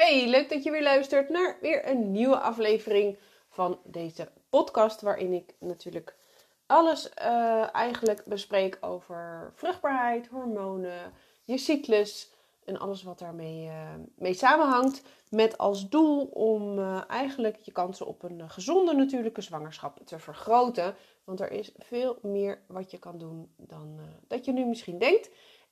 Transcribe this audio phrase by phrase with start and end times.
[0.00, 3.18] Hey, leuk dat je weer luistert naar weer een nieuwe aflevering
[3.48, 5.00] van deze podcast.
[5.00, 6.16] Waarin ik natuurlijk
[6.66, 11.12] alles uh, eigenlijk bespreek over vruchtbaarheid, hormonen,
[11.44, 12.30] je cyclus
[12.64, 15.02] en alles wat daarmee uh, mee samenhangt.
[15.30, 20.94] Met als doel om uh, eigenlijk je kansen op een gezonde natuurlijke zwangerschap te vergroten.
[21.24, 25.30] Want er is veel meer wat je kan doen dan dat je nu misschien denkt.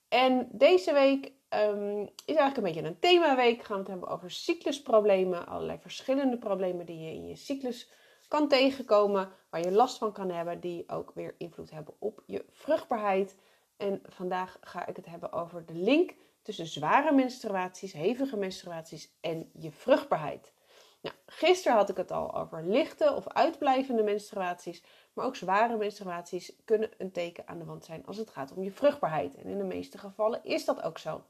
[0.09, 3.63] En deze week um, is eigenlijk een beetje een themaweek.
[3.63, 5.47] Gaan we het hebben over cyclusproblemen.
[5.47, 7.91] Allerlei verschillende problemen die je in je cyclus
[8.29, 9.33] kan tegenkomen.
[9.51, 10.61] Waar je last van kan hebben.
[10.61, 13.37] Die ook weer invloed hebben op je vruchtbaarheid.
[13.77, 19.51] En vandaag ga ik het hebben over de link tussen zware menstruaties, hevige menstruaties en
[19.53, 20.53] je vruchtbaarheid.
[21.01, 24.83] Nou, gisteren had ik het al over lichte of uitblijvende menstruaties.
[25.19, 28.63] Maar ook zware menstruaties kunnen een teken aan de wand zijn als het gaat om
[28.63, 29.35] je vruchtbaarheid.
[29.35, 31.23] En in de meeste gevallen is dat ook zo.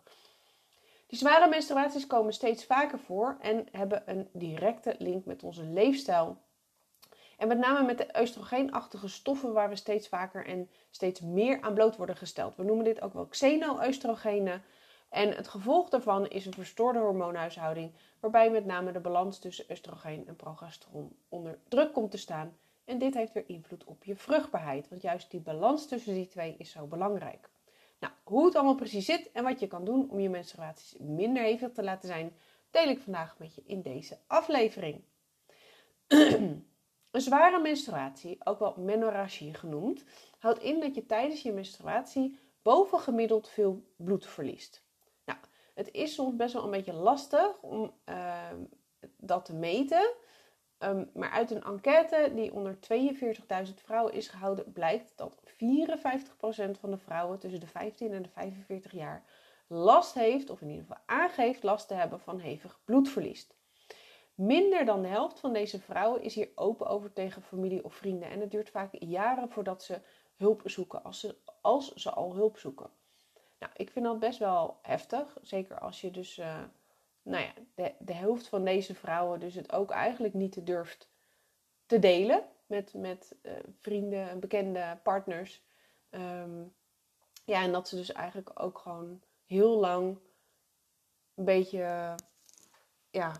[1.06, 6.36] Die zware menstruaties komen steeds vaker voor en hebben een directe link met onze leefstijl.
[7.36, 11.74] En met name met de oestrogeenachtige stoffen waar we steeds vaker en steeds meer aan
[11.74, 12.56] bloot worden gesteld.
[12.56, 14.62] We noemen dit ook wel xeno-oestrogenen.
[15.08, 20.26] En het gevolg daarvan is een verstoorde hormoonhuishouding, waarbij met name de balans tussen oestrogeen
[20.26, 22.56] en progesteron onder druk komt te staan.
[22.88, 26.54] En dit heeft weer invloed op je vruchtbaarheid, want juist die balans tussen die twee
[26.58, 27.50] is zo belangrijk.
[27.98, 31.42] Nou, hoe het allemaal precies zit en wat je kan doen om je menstruaties minder
[31.42, 32.32] hevig te laten zijn,
[32.70, 35.02] deel ik vandaag met je in deze aflevering.
[37.10, 40.04] een zware menstruatie, ook wel menorragie genoemd,
[40.38, 44.84] houdt in dat je tijdens je menstruatie bovengemiddeld veel bloed verliest.
[45.24, 45.38] Nou,
[45.74, 48.50] het is soms best wel een beetje lastig om uh,
[49.16, 50.14] dat te meten.
[50.84, 52.78] Um, maar uit een enquête die onder
[53.66, 58.28] 42.000 vrouwen is gehouden, blijkt dat 54% van de vrouwen tussen de 15 en de
[58.28, 59.24] 45 jaar
[59.66, 63.48] last heeft, of in ieder geval aangeeft last te hebben van hevig bloedverlies.
[64.34, 68.30] Minder dan de helft van deze vrouwen is hier open over tegen familie of vrienden.
[68.30, 70.00] En het duurt vaak jaren voordat ze
[70.36, 72.90] hulp zoeken, als ze, als ze al hulp zoeken.
[73.58, 75.36] Nou, ik vind dat best wel heftig.
[75.42, 76.62] Zeker als je dus uh,
[77.28, 81.08] nou ja, de, de helft van deze vrouwen dus het ook eigenlijk niet durft
[81.86, 85.62] te delen met, met uh, vrienden, bekende partners.
[86.10, 86.74] Um,
[87.44, 90.18] ja, en dat ze dus eigenlijk ook gewoon heel lang
[91.34, 92.14] een beetje
[93.10, 93.32] ja,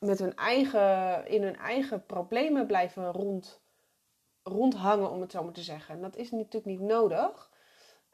[0.00, 3.60] met hun eigen, in hun eigen problemen blijven rond,
[4.42, 5.94] rondhangen, om het zo maar te zeggen.
[5.94, 7.50] En dat is natuurlijk niet nodig.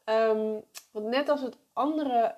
[0.04, 2.36] Um, want net als het andere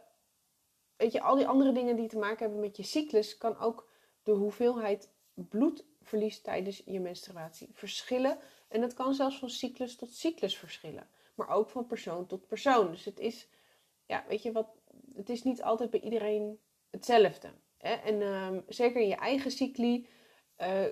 [0.97, 3.89] weet je, al die andere dingen die te maken hebben met je cyclus, kan ook
[4.23, 8.39] de hoeveelheid bloedverlies tijdens je menstruatie verschillen.
[8.69, 11.09] En het kan zelfs van cyclus tot cyclus verschillen.
[11.35, 12.91] Maar ook van persoon tot persoon.
[12.91, 13.49] Dus het is,
[14.07, 14.69] ja, weet je wat,
[15.15, 16.61] het is niet altijd bij iedereen
[16.91, 17.49] hetzelfde.
[17.79, 17.95] Hè?
[17.95, 20.09] En um, zeker in je eigen cycli
[20.59, 20.85] uh,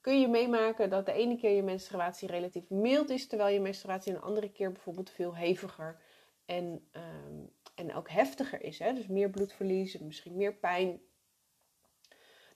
[0.00, 4.12] kun je meemaken dat de ene keer je menstruatie relatief mild is, terwijl je menstruatie
[4.12, 6.00] een andere keer bijvoorbeeld veel heviger
[6.44, 8.78] en um, en ook heftiger is.
[8.78, 8.92] Hè?
[8.92, 11.00] Dus meer bloedverlies, misschien meer pijn.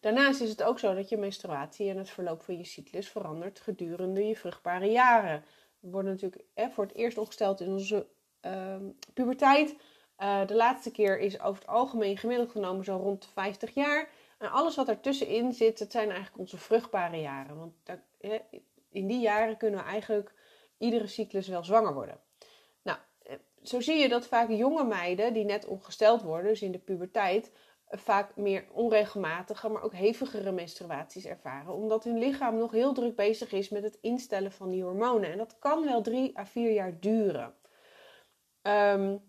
[0.01, 3.61] Daarnaast is het ook zo dat je menstruatie en het verloop van je cyclus verandert
[3.61, 5.45] gedurende je vruchtbare jaren.
[5.81, 8.07] We worden natuurlijk hè, voor het eerst opgesteld in onze
[8.47, 8.77] uh,
[9.15, 9.77] puberteit.
[10.19, 14.09] Uh, de laatste keer is over het algemeen gemiddeld genomen zo rond de 50 jaar.
[14.39, 17.57] En alles wat ertussenin zit, dat zijn eigenlijk onze vruchtbare jaren.
[17.57, 17.75] Want
[18.21, 18.39] hè,
[18.91, 20.35] in die jaren kunnen we eigenlijk
[20.79, 22.21] iedere cyclus wel zwanger worden
[23.63, 27.53] zo zie je dat vaak jonge meiden die net ongesteld worden, dus in de puberteit,
[27.89, 31.75] vaak meer onregelmatige, maar ook hevigere menstruaties ervaren.
[31.75, 35.33] Omdat hun lichaam nog heel druk bezig is met het instellen van die hormonen.
[35.33, 37.55] En dat kan wel drie à vier jaar duren.
[38.63, 39.23] Um,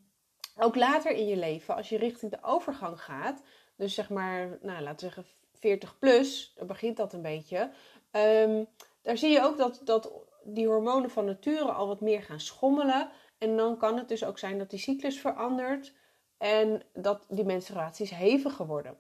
[0.58, 3.44] ook later in je leven, als je richting de overgang gaat,
[3.76, 5.26] dus zeg maar, nou, laten we zeggen
[5.60, 7.72] 40 plus, dan begint dat een beetje.
[8.12, 8.68] Um,
[9.02, 10.12] daar zie je ook dat, dat
[10.44, 13.10] die hormonen van nature al wat meer gaan schommelen.
[13.44, 15.94] En dan kan het dus ook zijn dat die cyclus verandert
[16.38, 18.98] en dat die menstruaties heviger worden.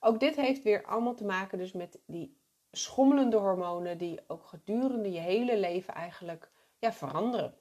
[0.00, 2.38] Ook dit heeft weer allemaal te maken dus met die
[2.72, 7.54] schommelende hormonen die ook gedurende je hele leven eigenlijk ja, veranderen.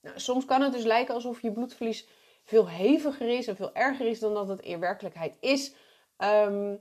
[0.00, 2.08] Nou, soms kan het dus lijken alsof je bloedverlies
[2.44, 5.74] veel heviger is en veel erger is dan dat het in werkelijkheid is.
[6.18, 6.80] Um,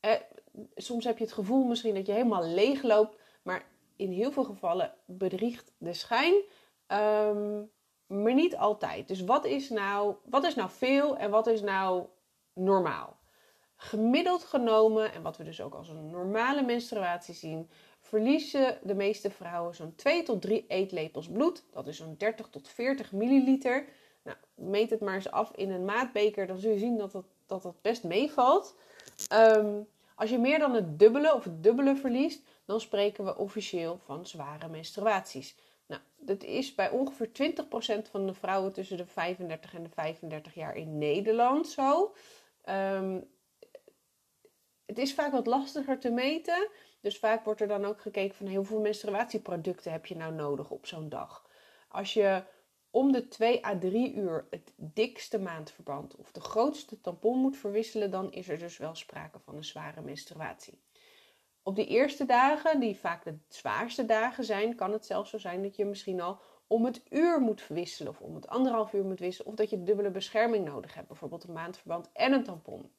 [0.00, 0.20] eh,
[0.74, 3.64] soms heb je het gevoel misschien dat je helemaal leeg loopt, maar
[3.96, 6.34] in heel veel gevallen bedriegt de schijn.
[6.92, 7.70] Um,
[8.06, 9.08] maar niet altijd.
[9.08, 12.06] Dus wat is, nou, wat is nou veel en wat is nou
[12.52, 13.20] normaal?
[13.76, 19.30] Gemiddeld genomen, en wat we dus ook als een normale menstruatie zien, verliezen de meeste
[19.30, 21.64] vrouwen zo'n 2 tot 3 eetlepels bloed.
[21.72, 23.84] Dat is zo'n 30 tot 40 milliliter.
[24.22, 27.24] Nou, meet het maar eens af in een maatbeker, dan zul je zien dat dat,
[27.46, 28.74] dat, dat best meevalt.
[29.28, 29.80] Ehm,
[30.14, 34.26] als je meer dan het dubbele of het dubbele verliest, dan spreken we officieel van
[34.26, 35.56] zware menstruaties.
[35.92, 40.54] Nou, dat is bij ongeveer 20% van de vrouwen tussen de 35 en de 35
[40.54, 42.14] jaar in Nederland zo.
[42.64, 43.20] Ehm,
[44.86, 46.68] het is vaak wat lastiger te meten.
[47.00, 50.86] Dus vaak wordt er dan ook gekeken van hoeveel menstruatieproducten heb je nou nodig op
[50.86, 51.46] zo'n dag.
[51.88, 52.42] Als je
[52.90, 58.10] om de 2 à 3 uur het dikste maandverband of de grootste tampon moet verwisselen,
[58.10, 60.80] dan is er dus wel sprake van een zware menstruatie.
[61.62, 65.62] Op die eerste dagen, die vaak de zwaarste dagen zijn, kan het zelfs zo zijn
[65.62, 69.20] dat je misschien al om het uur moet verwisselen of om het anderhalf uur moet
[69.20, 69.50] wisselen.
[69.50, 72.90] Of dat je dubbele bescherming nodig hebt, bijvoorbeeld een maandverband en een tampon.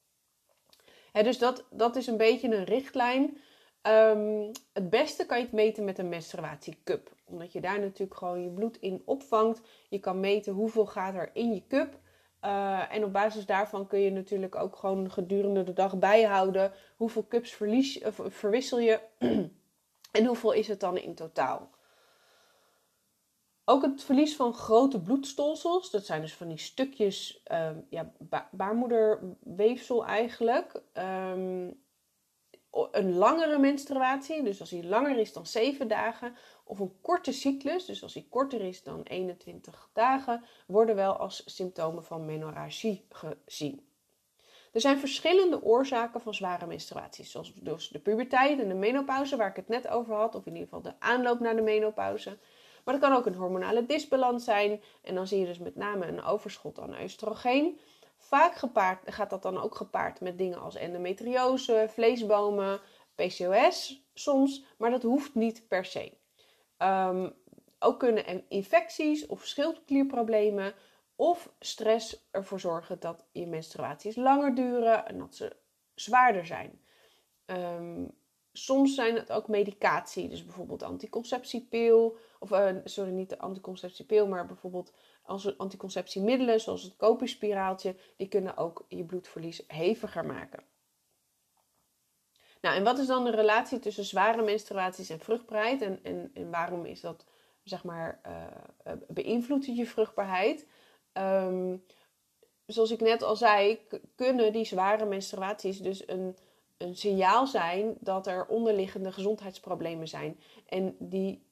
[1.12, 3.38] dus dat, dat is een beetje een richtlijn.
[3.88, 7.16] Um, het beste kan je het meten met een menstruatiecup.
[7.26, 9.62] Omdat je daar natuurlijk gewoon je bloed in opvangt.
[9.90, 12.00] Je kan meten hoeveel gaat er in je cup.
[12.44, 16.72] Uh, en op basis daarvan kun je natuurlijk ook gewoon gedurende de dag bijhouden.
[16.96, 19.00] Hoeveel cups verlies, uh, verwissel je
[20.18, 21.70] en hoeveel is het dan in totaal.
[23.66, 28.50] Ook het verlies van grote bloedstolsels, dat zijn dus van die stukjes uh, ja, ba
[28.52, 30.82] baarmoederweefsel eigenlijk.
[30.94, 31.83] Um,
[32.92, 37.86] een langere menstruatie, dus als die langer is dan 7 dagen, of een korte cyclus,
[37.86, 43.88] dus als die korter is dan 21 dagen, worden wel als symptomen van menorragie gezien.
[44.72, 49.50] Er zijn verschillende oorzaken van zware menstruaties, zoals dus de puberteit en de menopauze, waar
[49.50, 52.38] ik het net over had, of in ieder geval de aanloop naar de menopauze.
[52.84, 56.06] Maar het kan ook een hormonale disbalans zijn, en dan zie je dus met name
[56.06, 57.80] een overschot aan oestrogeen.
[58.24, 62.80] Vaak gepaard, gaat dat dan ook gepaard met dingen als endometriose, vleesbomen,
[63.16, 66.18] PCOS soms, maar dat hoeft niet per se.
[66.78, 67.34] Um,
[67.80, 70.74] ook kunnen infecties of schildklierproblemen
[71.16, 75.56] of stress ervoor zorgen dat je menstruaties langer duren en dat ze
[75.94, 76.82] zwaarder zijn.
[77.46, 78.12] Um,
[78.52, 84.46] soms zijn het ook medicatie, dus bijvoorbeeld anticonceptiepil, of uh, sorry, niet de anticonceptiepil, maar
[84.46, 84.94] bijvoorbeeld
[85.24, 90.64] als anticonceptiemiddelen, zoals het koperspiraaltje, die kunnen ook je bloedverlies heviger maken.
[92.62, 95.82] Nou, en wat is dan de relatie tussen zware menstruaties en vruchtbaarheid?
[95.82, 97.26] En, en, en waarom is dat,
[97.64, 100.68] zeg maar, uh, beïnvloedt je vruchtbaarheid?
[101.14, 101.84] Um,
[102.66, 103.80] zoals ik net al zei,
[104.16, 106.38] kunnen die zware menstruaties dus een,
[106.78, 110.40] een signaal zijn dat er onderliggende gezondheidsproblemen zijn.
[110.66, 111.46] En die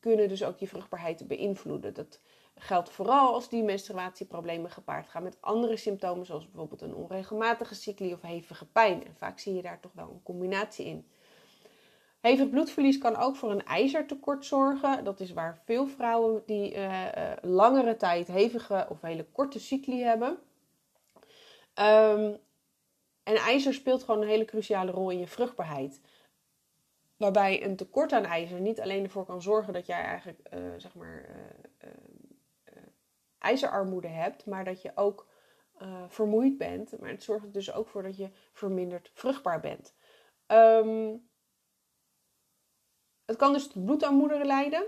[0.00, 1.94] kunnen dus ook je vruchtbaarheid beïnvloeden.
[1.94, 2.20] Dat
[2.58, 8.12] geldt vooral als die menstruatieproblemen gepaard gaan met andere symptomen, zoals bijvoorbeeld een onregelmatige cycli
[8.12, 9.06] of hevige pijn.
[9.06, 11.06] En vaak zie je daar toch wel een combinatie in.
[12.20, 15.04] Hevig bloedverlies kan ook voor een ijzertekort zorgen.
[15.04, 20.02] Dat is waar veel vrouwen die uh, uh, langere tijd hevige of hele korte cycli
[20.02, 20.38] hebben.
[21.74, 22.36] Um,
[23.22, 26.00] en ijzer speelt gewoon een hele cruciale rol in je vruchtbaarheid.
[27.16, 30.94] Waarbij een tekort aan ijzer niet alleen ervoor kan zorgen dat jij eigenlijk uh, zeg
[30.94, 31.28] maar
[33.38, 35.28] ijzerarmoede hebt, maar dat je ook
[35.82, 37.00] uh, vermoeid bent.
[37.00, 39.94] Maar het zorgt er dus ook voor dat je verminderd vruchtbaar bent.
[40.46, 41.28] Um,
[43.24, 44.86] het kan dus tot bloedarmoede leiden.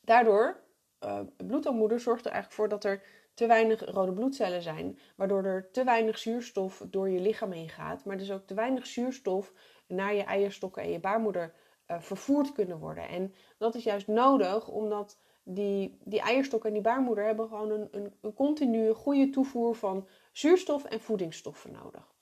[0.00, 0.60] Daardoor,
[1.04, 3.02] uh, bloedarmoede zorgt er eigenlijk voor dat er
[3.34, 8.04] te weinig rode bloedcellen zijn, waardoor er te weinig zuurstof door je lichaam heen gaat,
[8.04, 9.52] maar dus ook te weinig zuurstof
[9.86, 11.54] naar je eierstokken en je baarmoeder
[11.86, 13.08] uh, vervoerd kunnen worden.
[13.08, 17.88] En dat is juist nodig omdat die, die eierstok en die baarmoeder hebben gewoon een,
[17.90, 22.14] een, een continue goede toevoer van zuurstof en voedingsstoffen nodig.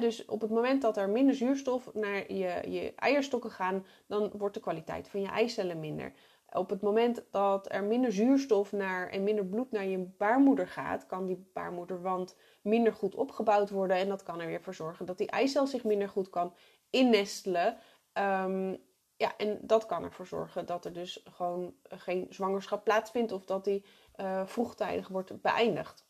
[0.00, 4.54] dus op het moment dat er minder zuurstof naar je, je eierstokken gaan, dan wordt
[4.54, 6.12] de kwaliteit van je eicellen minder.
[6.52, 11.06] Op het moment dat er minder zuurstof naar, en minder bloed naar je baarmoeder gaat,
[11.06, 13.96] kan die baarmoederwand minder goed opgebouwd worden.
[13.96, 16.54] En dat kan er weer voor zorgen dat die eicel zich minder goed kan
[16.90, 17.76] innestelen.
[18.12, 18.76] Um,
[19.16, 23.64] ja, en dat kan ervoor zorgen dat er dus gewoon geen zwangerschap plaatsvindt of dat
[23.64, 23.84] die
[24.16, 26.06] uh, vroegtijdig wordt beëindigd.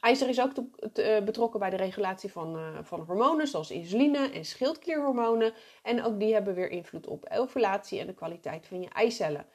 [0.00, 0.52] IJzer is ook
[0.92, 5.54] eh, betrokken bij de regulatie van, uh, van hormonen zoals insuline en schildklierhormonen.
[5.82, 9.46] En ook die hebben weer invloed op ovulatie en de kwaliteit van je eicellen.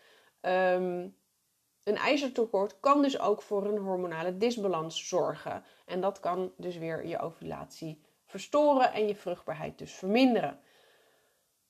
[0.42, 1.16] Um,
[1.84, 5.64] een ijzertekort kan dus ook voor een hormonale disbalans zorgen.
[5.86, 10.60] En dat kan dus weer je ovulatie verstoren en je vruchtbaarheid dus verminderen.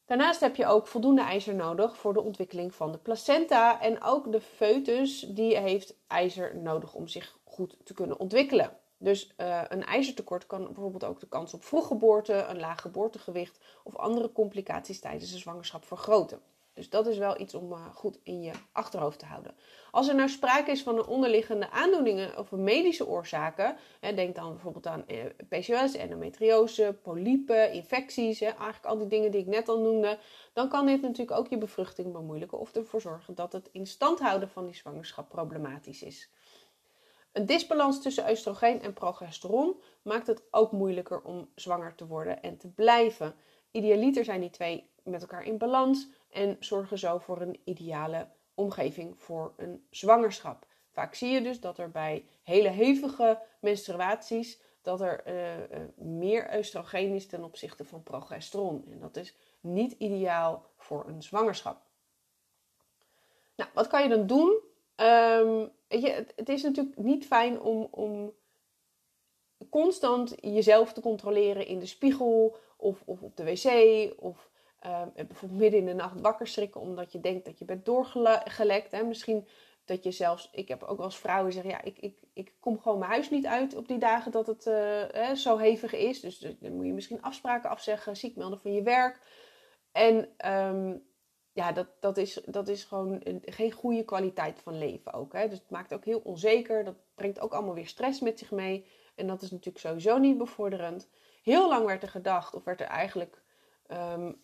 [0.06, 3.82] Daarnaast heb je ook voldoende ijzer nodig voor de ontwikkeling van de placenta.
[3.82, 8.78] En ook de foetus die heeft ijzer nodig om zich goed te kunnen ontwikkelen.
[8.98, 13.96] Dus uh, een ijzertekort kan bijvoorbeeld ook de kans op vroeggeboorte, een laag geboortegewicht of
[13.96, 16.42] andere complicaties tijdens de zwangerschap vergroten.
[16.82, 19.56] Dus dat is wel iets om goed in je achterhoofd te houden.
[19.92, 25.08] Als er nou sprake is van onderliggende aandoeningen of medische oorzaken, denk dan bijvoorbeeld aan
[25.08, 30.20] eh, PCOS, endometriose, polypen, infecties, eigenlijk al die dingen die ik net al noemde,
[30.54, 34.20] dan kan dit natuurlijk ook je bevruchting bemoeilijken of ervoor zorgen dat het in stand
[34.20, 36.30] houden van die zwangerschap problematisch is.
[37.32, 42.58] Een disbalans tussen oestrogeen en progesteron maakt het ook moeilijker om zwanger te worden en
[42.58, 43.36] te blijven.
[43.72, 49.22] Idealiter zijn die twee met elkaar in balans en zorgen zo voor een ideale omgeving
[49.22, 50.66] voor een zwangerschap.
[50.92, 55.64] Vaak zie je dus dat er bij hele hevige menstruaties dat er uh, uh,
[55.96, 58.86] meer oestrogeen is ten opzichte van progesteron.
[58.92, 61.82] En dat is niet ideaal voor een zwangerschap.
[63.56, 64.60] Nou, wat kan je dan doen?
[65.88, 68.34] Weet je, het, het, is natuurlijk niet fijn om, om
[69.70, 74.51] constant jezelf te controleren in de spiegel of, of op de wc of
[74.86, 78.92] uh, bijvoorbeeld midden in de nacht wakker schrikken omdat je denkt dat je bent doorgelekt.
[78.92, 79.04] Hè?
[79.04, 79.48] Misschien
[79.86, 83.00] dat je zelfs, ik heb ook als vrouwen zeggen, ja, ik, ik, ik kom gewoon
[83.00, 86.20] mijn huis niet uit op die dagen dat het uh, zo hevig is.
[86.20, 89.20] Dus dan moet je misschien afspraken afzeggen, ziek melden van je werk.
[89.92, 91.04] En um,
[91.54, 95.34] ja, dat, dat, is, dat is gewoon geen goede kwaliteit van leven ook.
[95.34, 95.48] Hè?
[95.48, 96.84] Dus het maakt ook heel onzeker.
[96.84, 98.86] Dat brengt ook allemaal weer stress met zich mee.
[99.16, 101.10] En dat is natuurlijk sowieso niet bevorderend.
[101.44, 103.41] Heel lang werd er gedacht, of werd er eigenlijk
[103.92, 104.42] um,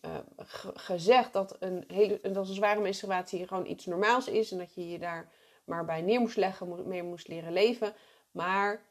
[0.73, 4.51] gezegd dat een, hele, dat een zware menstruatie gewoon iets normaals is.
[4.51, 5.31] En dat je je daar
[5.65, 7.93] maar bij neer moest leggen, mee moest leren leven.
[8.31, 8.85] Maar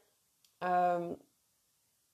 [0.59, 1.17] um,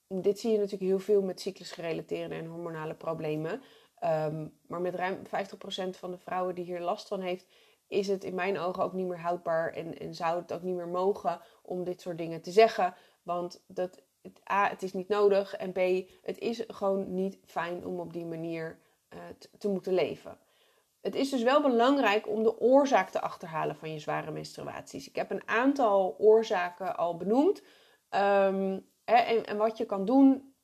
[0.06, 3.62] dit zie je natuurlijk heel veel met cyclusgerelateerde en hormonale problemen.
[4.04, 5.28] Um, maar met ruim 50%
[5.90, 7.46] van de vrouwen die hier last van heeft,
[7.86, 9.72] is het in mijn ogen ook niet meer houdbaar.
[9.72, 12.94] En, en zou het ook niet meer mogen om dit soort dingen te zeggen.
[13.22, 14.02] Want dat,
[14.50, 15.54] A, het is niet nodig.
[15.54, 18.78] En B, het is gewoon niet fijn om op die manier
[19.14, 19.20] uh,
[19.58, 20.38] te moeten leven.
[21.00, 25.08] Het is dus wel belangrijk om de oorzaak te achterhalen van je zware menstruaties.
[25.08, 27.62] Ik heb een aantal oorzaken al benoemd.
[28.10, 30.54] Um, hè, en, wat je kan doen,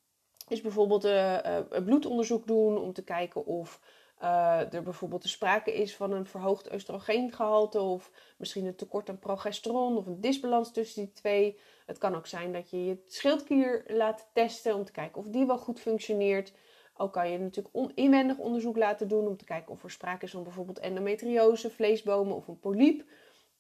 [0.49, 3.81] is bijvoorbeeld uh, bloedonderzoek doen om te kijken of
[4.23, 9.97] uh, er bijvoorbeeld sprake is van een verhoogd oestrogeengehalte of misschien een tekort aan progesteron
[9.97, 11.59] of een disbalans tussen die twee.
[11.87, 15.47] Het kan ook zijn dat je je schildklier laat testen om te kijken of die
[15.47, 16.53] wel goed functioneert.
[16.97, 20.25] Ook kan je natuurlijk on inwendig onderzoek laten doen om te kijken of er sprake
[20.25, 23.05] is van bijvoorbeeld endometriose, vleesbomen of een polyp.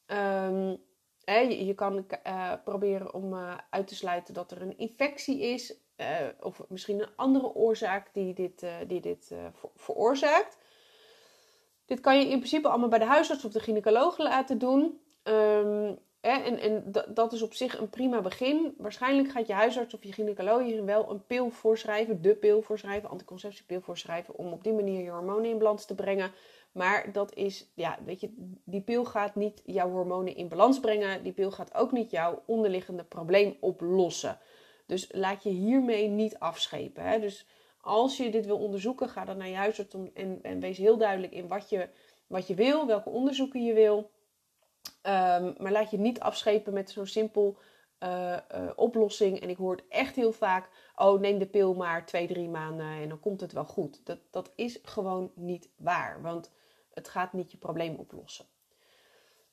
[0.06, 0.82] Um,
[1.24, 5.74] hè, je, kan uh, proberen om uh, uit te sluiten dat er een infectie is
[6.00, 6.06] uh,
[6.40, 9.32] of misschien een andere oorzaak die dit, die dit
[9.76, 10.58] veroorzaakt.
[11.86, 15.00] Dit kan je in principe allemaal bij de huisarts of de gynaecoloog laten doen.
[15.22, 18.74] Um, en en dat is op zich een prima begin.
[18.78, 23.10] Waarschijnlijk gaat je huisarts of je gynaecoloog je wel een pil voorschrijven, de pil voorschrijven,
[23.10, 26.32] anticonceptiepil voorschrijven, om op die manier je hormonen in balans te brengen.
[26.72, 28.32] Maar dat is, ja, weet je,
[28.64, 31.22] die pil gaat niet jouw hormonen in balans brengen.
[31.22, 34.38] Die pil gaat ook niet jouw onderliggende probleem oplossen.
[34.90, 37.04] Dus laat je hiermee niet afschepen.
[37.04, 37.20] Hè?
[37.20, 37.46] Dus
[37.80, 41.32] als je dit wil onderzoeken, ga dan naar je huisarts en, en wees heel duidelijk
[41.32, 41.88] in wat je,
[42.26, 44.10] wat je wil, welke onderzoeken je wil.
[45.02, 47.58] Um, maar laat je niet afschepen met zo'n simpel
[48.00, 49.40] uh, uh, oplossing.
[49.40, 52.86] En ik hoor het echt heel vaak: oh, neem de pil maar twee, drie maanden
[52.86, 54.00] en dan komt het wel goed.
[54.06, 56.52] Dat, dat is gewoon niet waar, want
[56.94, 58.46] het gaat niet je probleem oplossen.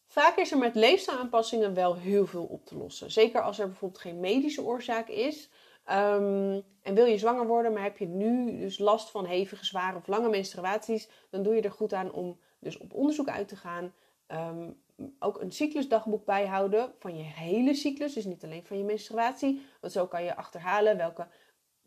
[0.07, 3.11] Vaak is er met leefstijlaanpassingen wel heel veel op te lossen.
[3.11, 5.49] Zeker als er bijvoorbeeld geen medische oorzaak is.
[5.89, 9.97] Um, en wil je zwanger worden, maar heb je nu dus last van hevige, zware
[9.97, 13.55] of lange menstruaties, dan doe je er goed aan om dus op onderzoek uit te
[13.55, 13.93] gaan.
[14.27, 14.81] Um,
[15.19, 19.61] ook een cyclusdagboek bijhouden van je hele cyclus, dus niet alleen van je menstruatie.
[19.81, 21.27] Want zo kan je achterhalen welke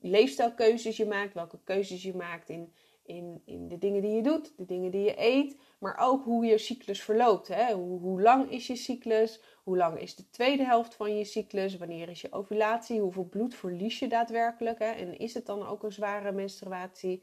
[0.01, 2.73] leefstijlkeuzes je maakt, welke keuzes je maakt in,
[3.11, 6.45] in, in de dingen die je doet, de dingen die je eet, maar ook hoe
[6.45, 7.49] je cyclus verloopt.
[7.49, 7.73] Hè?
[7.73, 9.41] Hoe, lang is je cyclus?
[9.63, 11.77] Hoe lang is de tweede helft van je cyclus?
[11.77, 13.01] Wanneer is je ovulatie?
[13.01, 14.79] Hoeveel bloed verlies je daadwerkelijk?
[14.79, 14.91] Hè?
[14.91, 17.23] En is het dan ook een zware menstruatie?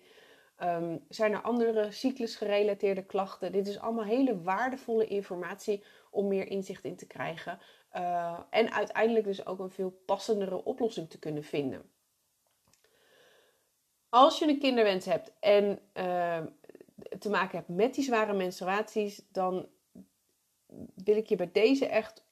[0.64, 3.52] Um, zijn er andere cyclusgerelateerde klachten?
[3.52, 7.60] Dit is allemaal hele waardevolle informatie om meer inzicht in te krijgen.
[7.94, 11.82] Uh, en uiteindelijk dus ook een veel passendere oplossing te kunnen vinden.
[14.10, 16.40] Als je een kinderwens hebt en uh,
[17.20, 19.68] te maken hebt met die zware menstruaties, dan
[20.96, 22.26] wil ik je bij deze echt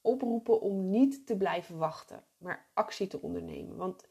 [0.00, 3.76] oproepen om niet te blijven wachten, maar actie te ondernemen.
[3.76, 4.06] Want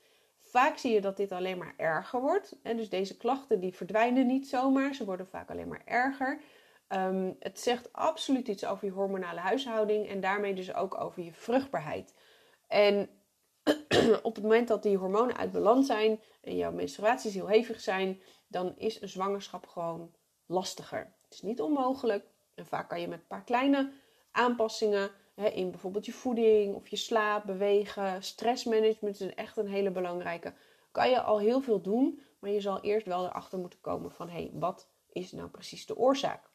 [0.49, 2.55] Vaak zie je dat dit alleen maar erger wordt.
[2.63, 6.41] En dus deze klachten die verdwijnen niet zomaar, ze worden vaak alleen maar erger.
[6.89, 11.33] Um, het zegt absoluut iets over je hormonale huishouding en daarmee dus ook over je
[11.33, 12.13] vruchtbaarheid.
[12.67, 13.09] En
[14.21, 18.21] op het moment dat die hormonen uit balans zijn en jouw menstruaties heel hevig zijn,
[18.47, 20.11] dan is een zwangerschap gewoon
[20.45, 21.13] lastiger.
[21.23, 22.25] Het is niet onmogelijk.
[22.55, 23.91] En vaak kan je met een paar kleine
[24.31, 29.91] aanpassingen hè, in bijvoorbeeld je voeding of je slaap, bewegen, stressmanagement is echt een hele
[29.91, 30.53] belangrijke.
[30.91, 34.29] Kan je al heel veel doen, maar je zal eerst wel erachter moeten komen van
[34.29, 36.49] hé, hey, wat is nou precies de oorzaak?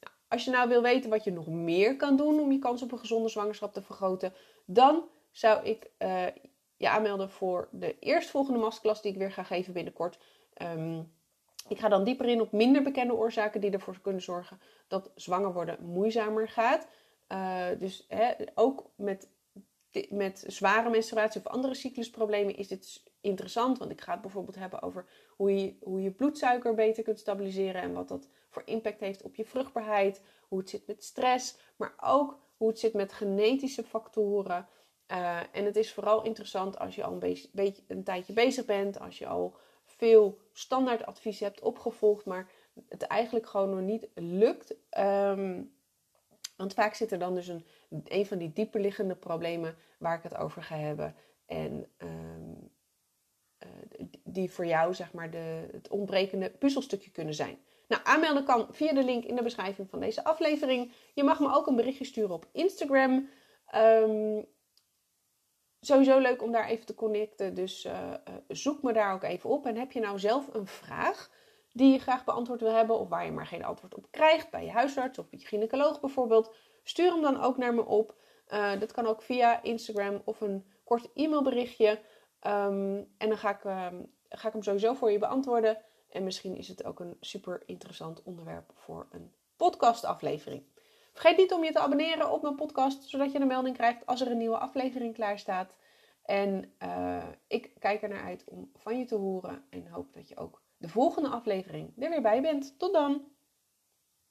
[0.00, 2.82] Nou, als je nou wil weten wat je nog meer kan doen om je kans
[2.82, 4.32] op een gezonde zwangerschap te vergroten,
[4.64, 6.26] dan zou ik uh,
[6.78, 10.18] je aanmelden voor de eerstvolgende masterclass die ik weer ga geven binnenkort.
[10.54, 11.02] Ehm,
[11.68, 15.52] ik ga dan dieper in op minder bekende oorzaken die ervoor kunnen zorgen dat zwanger
[15.52, 16.88] worden moeizamer gaat.
[17.32, 19.28] Uh, dus hè, ook met,
[20.08, 23.78] met zware menstruatie of andere cyclusproblemen is dit interessant.
[23.78, 25.06] Want ik ga het bijvoorbeeld hebben over
[25.36, 27.82] hoe je, hoe je bloedsuiker beter kunt stabiliseren.
[27.82, 30.22] En wat dat voor impact heeft op je vruchtbaarheid.
[30.48, 31.58] Hoe het zit met stress.
[31.76, 34.68] Maar ook hoe het zit met genetische factoren.
[35.12, 39.00] Uh, en het is vooral interessant als je al een, beetje, een tijdje bezig bent.
[39.00, 42.24] Als je al veel standaardadvies hebt opgevolgd.
[42.24, 42.48] Maar
[42.88, 44.74] het eigenlijk gewoon nog niet lukt.
[44.98, 45.76] Um,
[46.56, 47.64] want vaak zit er dan dus een,
[48.04, 51.14] een van die dieperliggende problemen waar ik het over ga hebben.
[51.46, 52.70] En um,
[53.64, 57.58] uh, die voor jou zeg maar de, het ontbrekende puzzelstukje kunnen zijn.
[57.88, 60.92] Nou, aanmelden kan via de link in de beschrijving van deze aflevering.
[61.14, 63.28] Je mag me ook een berichtje sturen op Instagram.
[63.74, 64.46] Um,
[65.80, 67.54] sowieso leuk om daar even te connecten.
[67.54, 69.66] Dus uh, uh, zoek me daar ook even op.
[69.66, 71.30] En heb je nou zelf een vraag
[71.72, 74.64] die je graag beantwoord wil hebben, of waar je maar geen antwoord op krijgt, bij
[74.64, 78.14] je huisarts of je gynaecoloog bijvoorbeeld, stuur hem dan ook naar me op.
[78.48, 82.00] Uh, dat kan ook via Instagram of een kort e-mailberichtje.
[82.46, 85.78] Um, en dan ga ik, um, ga ik hem sowieso voor je beantwoorden.
[86.08, 90.62] En misschien is het ook een super interessant onderwerp voor een podcastaflevering.
[91.18, 94.20] Vergeet niet om je te abonneren op mijn podcast, zodat je een melding krijgt als
[94.20, 95.74] er een nieuwe aflevering klaar staat.
[96.22, 100.28] En uh, ik kijk er naar uit om van je te horen en hoop dat
[100.28, 102.78] je ook de volgende aflevering er weer bij bent.
[102.78, 103.24] Tot dan!